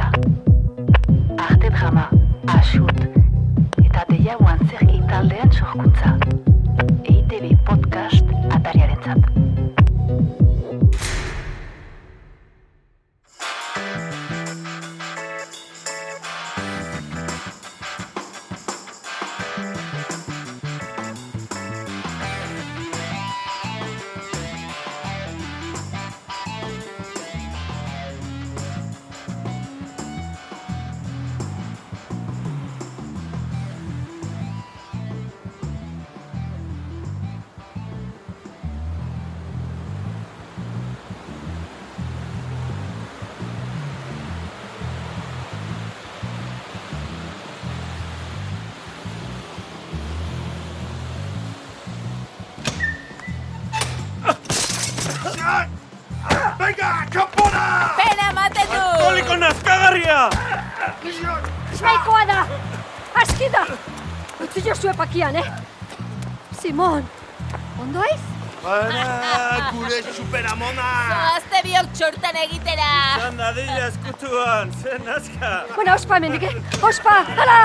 [0.00, 0.10] da.
[1.48, 2.08] Arte drama,
[2.56, 3.04] asut,
[3.84, 6.16] eta deia guantzerki taldean sorkuntza.
[6.16, 6.29] Arte drama, taldean sorkuntza.
[56.58, 57.62] Venga, kanpona!
[57.96, 58.80] Pena ematen du!
[58.80, 60.18] Alkoliko nazkagarria!
[61.80, 62.42] Nahikoa da!
[63.22, 63.64] Aski da!
[64.40, 65.48] Utsi jo zue pakian, eh?
[66.60, 67.06] Simon,
[67.80, 68.20] ondo aiz?
[68.60, 70.86] Baina, gure superamona!
[71.08, 72.90] Zoazte biok txortan egitera!
[73.24, 75.52] Zan dadila eskutuan, zen azka!
[75.74, 76.52] Bueno, ospa hemen, dike!
[76.52, 76.78] Eh?
[76.84, 77.58] Ospa, hala!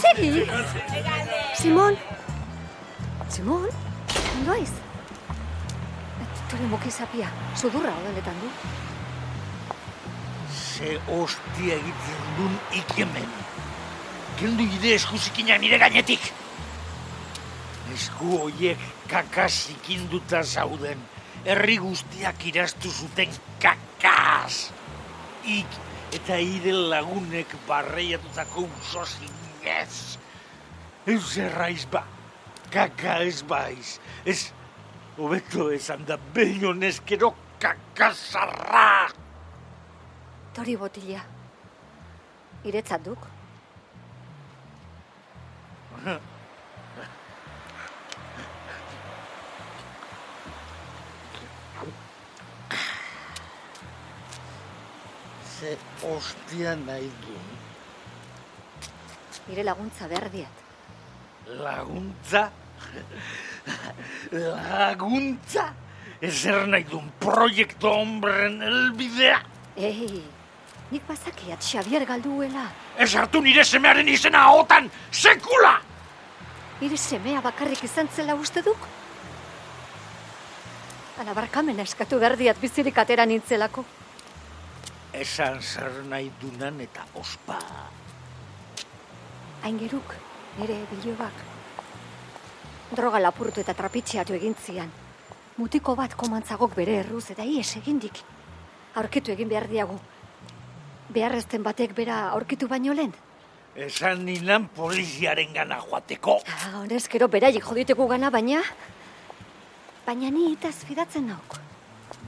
[0.00, 0.48] Segi!
[1.60, 2.00] Simon!
[3.28, 3.68] Simon!
[4.38, 4.72] Ondo aiz?
[6.48, 8.48] Tore mokizapia, sudurra odaletan du.
[10.48, 13.28] Ze hostia egiten duen ikemen.
[14.40, 16.30] Kendu ide eskuzikinak nire gainetik.
[17.92, 21.04] Esku hoiek kakas ikinduta zauden.
[21.44, 24.70] Herri guztiak irastu zuten kakaz.
[25.44, 25.78] Ik
[26.16, 30.16] eta ire lagunek barreiatutako uso zinez.
[31.08, 32.06] Eus erraiz ba,
[32.72, 33.98] kaka ez baiz.
[34.24, 34.52] Ez,
[35.18, 39.10] hobeto esan da behin honezkero kakazarra.
[40.54, 41.22] Tori botila.
[42.64, 43.26] Iretzat duk.
[55.58, 57.34] Ze hostia nahi du.
[59.48, 60.64] Nire laguntza behar diat.
[61.64, 62.67] Laguntza?
[64.32, 65.68] Laguntza?
[66.20, 69.38] Ezer nahi duen proiektu hombren elbidea?
[69.76, 70.22] Ei,
[70.90, 72.64] nik bazakiat Xavier galduela.
[72.98, 75.76] Ez hartu nire semearen izena ahotan, sekula!
[76.80, 78.88] Nire semea bakarrik izan zela uste duk?
[81.18, 83.84] Ala barkamena eskatu behar diat bizirik atera nintzelako.
[85.12, 87.58] Esan zer nahi dunan eta ospa.
[89.66, 90.14] Aingeruk,
[90.58, 91.57] nire bilobak.
[92.88, 94.90] Droga lapurtu eta trapitxeatu egin zian.
[95.58, 98.22] Mutiko bat komantzagok bere erruz eta ies egindik.
[98.96, 99.98] Aurkitu egin behar diagu.
[101.12, 103.12] Beharrezten batek bera aurkitu baino lehen.
[103.76, 106.40] Esan ninan poliziaren gana joateko.
[106.48, 108.62] Ah, honezkero beraiek joditeko gana, baina...
[110.06, 111.58] Baina ni itaz fidatzen nauk.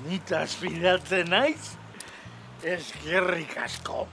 [0.07, 1.77] Nitaz fidatzen naiz?
[2.63, 4.07] Eskerrik asko.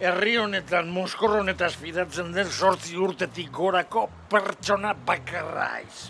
[0.00, 6.08] Herri honetan, Moskor honetaz fidatzen den sortzi urtetik gorako pertsona bakarraiz.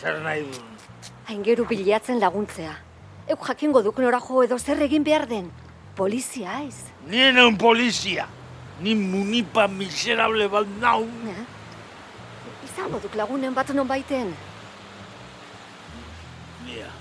[0.00, 0.74] Zer nahi duen?
[1.32, 2.74] Aingeru bilatzen laguntzea.
[3.32, 5.48] Euk jakingo duk nora jo edo zer egin behar den.
[5.96, 6.90] Polizia aiz.
[7.08, 8.26] Nien un polizia.
[8.84, 11.06] Ni munipa miserable bat nau.
[11.32, 11.44] Eh?
[12.68, 14.34] Izango duk lagunen bat non baiten.
[16.66, 16.92] Nia,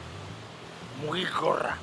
[1.01, 1.75] mugikorra.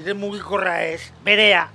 [0.00, 1.66] Nire mugikorra ez, berea.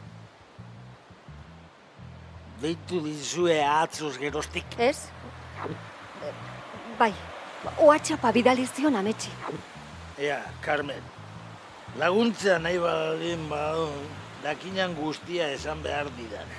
[2.57, 4.65] Deitu dizue atzoz gerostik.
[4.81, 5.11] Ez?
[6.97, 7.11] Bai,
[7.85, 9.29] oatxapa bidaliz zion ametsi.
[10.17, 11.05] Ea, Carmen,
[12.01, 14.09] laguntzea nahi badalin badun,
[14.41, 16.49] dakinan guztia esan behar didan.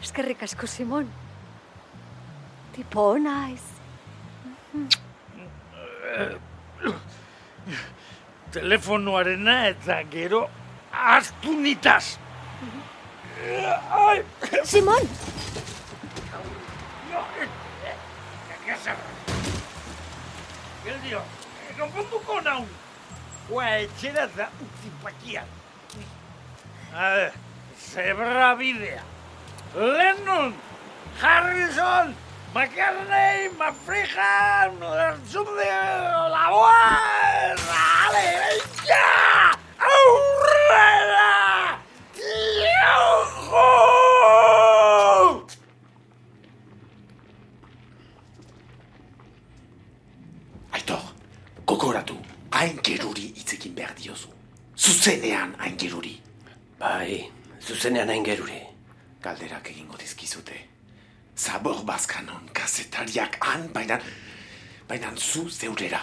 [0.00, 1.12] Eskerrik asko, Simon.
[2.72, 3.66] Tipo ona aiz.
[8.54, 10.44] Telefonoarena eta gero
[10.94, 12.18] astu nitaz.
[13.90, 14.22] Ai,
[14.64, 15.08] Simon!
[17.10, 17.22] no,
[18.50, 19.00] kakasar.
[20.84, 21.22] Geldio,
[21.80, 22.60] konponduko nau.
[23.50, 25.50] Ua, etxera da utzi pakian.
[26.94, 27.32] A ver,
[27.88, 29.02] zebra bidea.
[29.74, 30.54] Lennon,
[31.20, 32.14] Harrison,
[32.54, 34.78] McCartney, McFrihan,
[35.26, 35.74] Zumde,
[36.30, 39.06] Laboa, ale, venga,
[39.92, 41.30] aurrera!
[43.54, 43.66] Iauhu!
[50.72, 51.02] Aitor,
[51.66, 52.16] gogoratu,
[52.50, 54.28] aingeruri hitzekin behar diozu.
[54.76, 56.20] Zuzenean aingeruri.
[56.78, 57.30] Bai,
[57.60, 58.62] zuzenean hain geruri.
[59.22, 60.58] Galderak egingo dizkizute.
[61.36, 63.98] Zabor bazkanon kazetariak han, baina,
[64.88, 66.00] baina zu zeurera.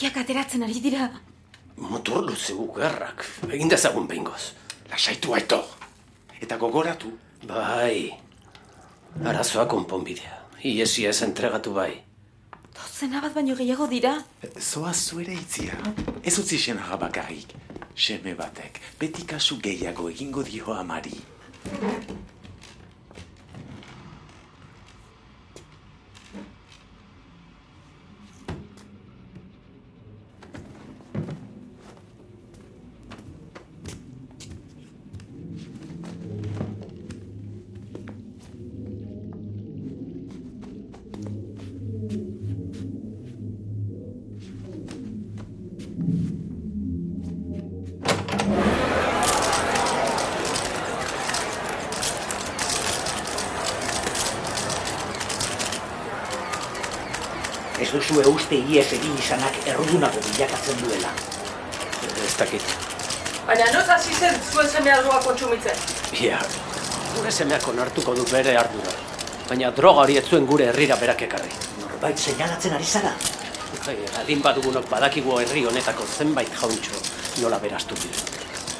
[0.00, 1.06] Argazkiak ateratzen ari dira.
[1.76, 4.54] Motor luze gerrak, egin dezagun behingoz.
[4.88, 5.66] Lasaitu aitor.
[6.40, 7.10] Eta gogoratu,
[7.44, 8.08] Bai,
[9.22, 10.38] arazoa konponbidea.
[10.64, 12.00] Iesi ez entregatu bai.
[12.72, 14.14] Dozena bat baino gehiago dira.
[14.58, 15.76] zoaz zuere itzia.
[16.24, 17.52] Ez utzi senaga bakarrik.
[17.94, 21.12] Seme batek, beti kasu gehiago egingo dio amari.
[58.10, 61.10] Ez duzu uste ies egin izanak errudunago bilakatzen duela.
[62.26, 62.72] Ez dakit.
[63.46, 65.78] Baina noz hasi zen zuen seme ardoa kontsumitzen?
[66.18, 66.40] Ia,
[67.14, 68.96] gure semeak onartuko du bere ardura.
[69.46, 71.54] Baina droga hori ez zuen gure herrira berak ekarri.
[71.84, 73.14] Norbait seinalatzen ari zara?
[73.86, 76.98] Bai, adin badugunok badakigu herri honetako zenbait jauntxo
[77.44, 78.26] nola berastu dira.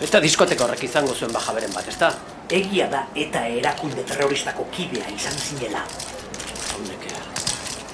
[0.08, 2.10] Eta diskoteka horrek izango zuen bajaberen bat, ezta?
[2.50, 5.86] Egia da eta erakunde terroristako kidea izan zinela.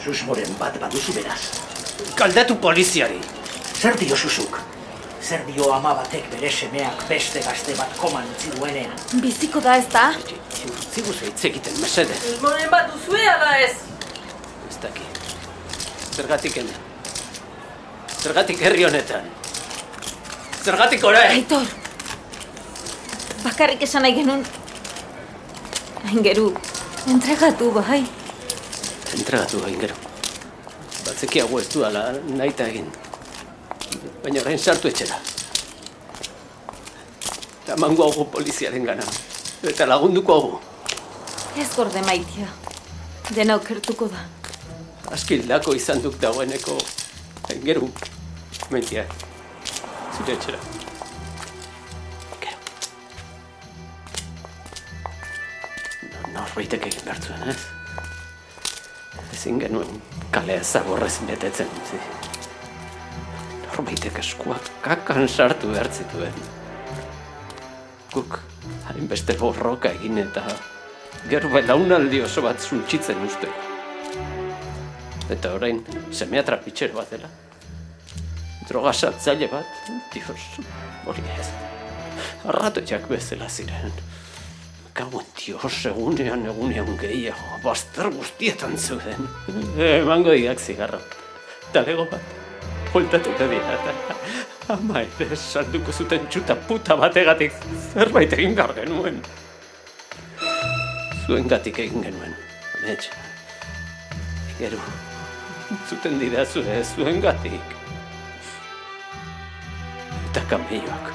[0.06, 1.40] Susmoren bat baduzu beraz.
[2.16, 3.18] Galdetu poliziari!
[3.74, 4.58] Zer dio susuk?
[5.18, 8.92] Zer dio ama batek bere semeak beste gazte bat koman utzi duenean?
[9.24, 10.04] Biziko da ez da?
[10.94, 12.14] Zigu hitz egiten, mesede.
[12.22, 13.72] Susmoren bat duzue ala ez?
[14.70, 15.08] Ez daki.
[16.14, 16.78] Zergatik hemen.
[18.20, 19.26] Zergatik herri honetan.
[20.62, 21.32] Zergatik orain!
[21.40, 21.66] Aitor!
[23.42, 24.46] Bakarrik esan nahi genuen...
[26.06, 26.46] Aingeru,
[27.10, 28.04] entregatu bai.
[29.14, 29.94] Entregatu gain gero.
[31.06, 32.88] Batzekiago ez duala nahita egin.
[34.24, 35.18] Baina orain sartu etxera.
[37.64, 39.06] Eta mango hau poliziaren gana.
[39.62, 40.60] Eta lagunduko hau.
[41.56, 42.48] Ez gorde maitia.
[43.34, 44.24] Dena okertuko da.
[45.14, 46.76] Askildako izan duk dagoeneko.
[47.50, 47.88] Aingeru.
[48.70, 49.04] Mentia.
[50.16, 50.58] Zure etxera.
[52.42, 52.58] Gero.
[56.10, 57.58] No- Norbaitek egin behar zuen, ez?
[59.36, 60.02] Ezin genuen
[60.32, 61.98] kalea zaborrez betetzen, zi.
[63.66, 66.38] Norbaitek eskuak kakan sartu behar zituen.
[68.14, 68.38] Guk
[68.88, 70.46] hainbeste borroka egin eta
[71.28, 73.52] gero belaunaldi oso bat suntxitzen uste.
[75.36, 75.84] Eta orain
[76.16, 77.28] semea trapitxero bat dela.
[78.66, 79.68] Droga saltzaile bat,
[80.14, 80.48] dios,
[81.04, 81.50] hori ez.
[82.48, 83.92] Arratoiak bezala ziren.
[84.96, 89.26] Gauen dios, egunean, egunean gehiago, bazter guztietan zeuden.
[89.76, 91.00] Emango diak zigarra.
[91.74, 92.30] Talego bat,
[92.94, 93.92] holtatuko dira eta
[94.72, 97.52] ama ere salduko zuten txuta puta bategatik
[97.92, 99.20] zerbait egin behar genuen.
[101.26, 102.34] Zuen gatik egin genuen,
[102.80, 103.10] amets.
[104.56, 104.80] Gero,
[105.90, 107.76] zuten dira zure zuen gatik.
[110.30, 111.12] Eta kameioak.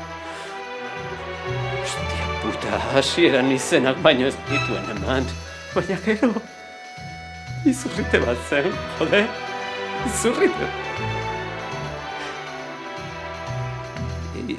[1.81, 5.27] Ostia puta, hasieran izenak baino ez dituen eman.
[5.75, 6.33] Baina gero,
[7.69, 9.25] izurrite bat zen, jode,
[10.09, 10.69] izurrite.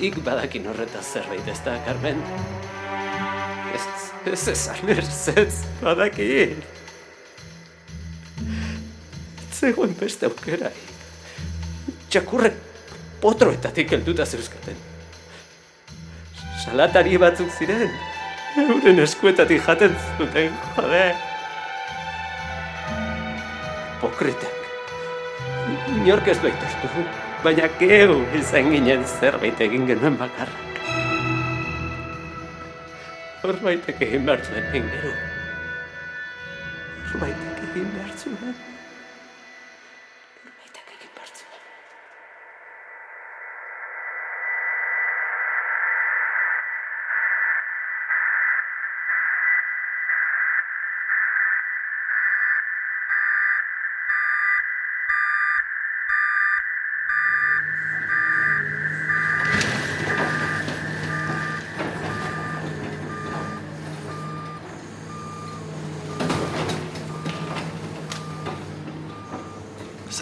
[0.03, 2.23] Ik badakin horretaz zerbait ez da, Carmen?
[3.75, 3.85] Ez,
[4.33, 6.57] ez esan ez badaki.
[9.53, 10.73] Zegoen beste aukerai.
[12.09, 12.57] Txakurrek
[13.23, 14.92] potroetatik helduta zeuzkaten.
[16.63, 17.91] Salatari batzuk ziren.
[18.63, 21.05] Euren eskuetatik jaten zuten, jode.
[24.03, 24.59] Pokritak.
[25.97, 27.05] Inork ez baitartu,
[27.43, 30.83] baina geu izan ginen zerbait egin genuen bakarrak.
[33.43, 35.17] Horbaitek egin behar zuen engero.
[37.09, 38.55] Horbaitek egin behar zuen.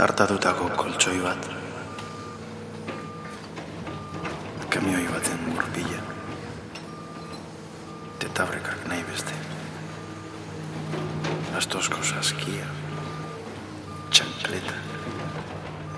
[0.00, 1.49] Zartatutako koltsoi bat,
[4.73, 5.99] kamioi baten gurpila,
[8.23, 9.35] tetabrekak nahi beste,
[11.59, 12.69] astozko saskia,
[14.09, 14.78] txankleta,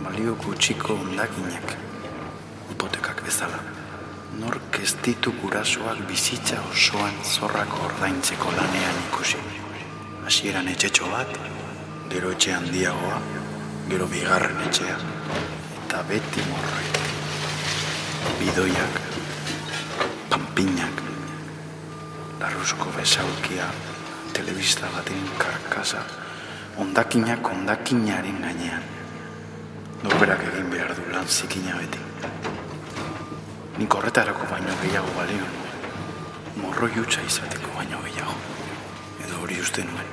[0.01, 1.77] balio gutxiko ondakinak,
[2.73, 3.63] hipotekak bezala.
[4.41, 9.39] Nork ez ditu gurasoak bizitza osoan zorrako ordaintzeko lanean ikusi.
[10.27, 11.39] Hasieran etxetxo bat,
[12.11, 13.23] gero etxe handiagoa,
[13.89, 14.97] gero bigarren etxea,
[15.85, 16.87] eta beti morroi.
[18.39, 18.99] Bidoiak,
[20.31, 21.03] panpinak,
[22.41, 23.67] larruzko besaukia,
[24.33, 26.03] telebista baten karkasa,
[26.79, 28.89] ondakinak ondakinaren gainean.
[30.03, 32.01] Norberak egin behar du lan zikina beti.
[33.79, 35.79] Nik horretarako baino gehiago balio nuen.
[36.63, 38.35] Morro jutsa izateko baino gehiago.
[39.27, 40.11] Edo hori uste nuen.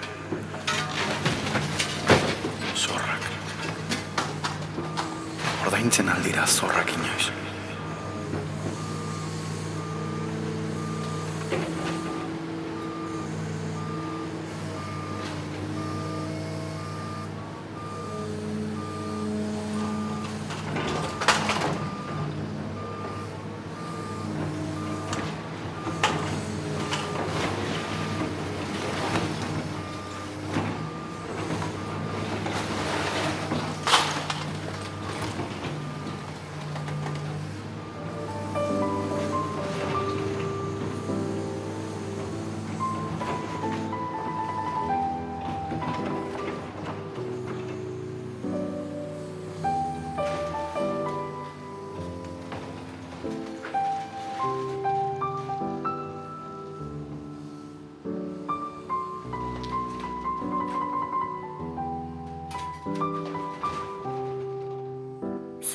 [2.76, 3.29] Zorrak.
[5.70, 7.28] Ordaintzen aldira zorrak inoiz.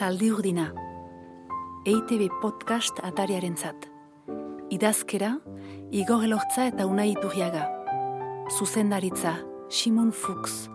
[0.05, 0.67] Zaldi urdina.
[1.89, 3.87] EITB podcast atariaren zat.
[4.75, 5.31] Idazkera,
[5.97, 7.63] Igor Elortza eta Unai Iturriaga.
[8.53, 9.33] Zuzendaritza,
[9.73, 10.69] Simon Fuchs.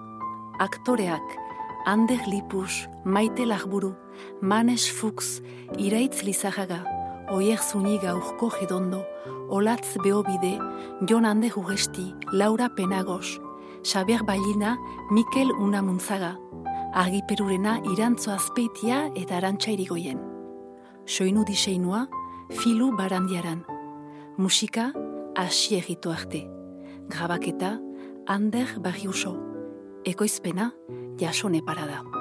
[0.66, 1.36] Aktoreak,
[1.86, 3.92] Ander Lipus, Maite Larburu,
[4.42, 5.44] Manes Fuchs,
[5.78, 6.82] Iraitz Lizajaga,
[7.30, 9.04] Oier Zuniga Urko Gedondo,
[9.48, 10.58] Olatz Beobide,
[11.06, 13.38] Jon Ander Uresti, Laura Penagos,
[13.84, 14.80] Xaber Bailina,
[15.12, 16.40] Mikel Unamuntzaga,
[16.94, 20.18] Argiperurena Irantzo Azpeitia eta Arantxa Irigoien.
[21.06, 22.08] Soinu diseinua,
[22.50, 23.64] Filu Barandiaran.
[24.38, 24.92] Musika,
[25.36, 26.50] Asi Egito Arte.
[27.08, 27.80] Grabaketa,
[28.26, 29.38] Ander Barriuso.
[30.04, 30.74] Ekoizpena,
[31.20, 32.19] Jasone Parada.